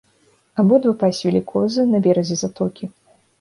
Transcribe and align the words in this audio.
Абодва 0.61 0.93
пасвілі 1.03 1.41
козы 1.51 1.85
на 1.93 2.01
беразе 2.09 2.35
затокі. 2.43 2.91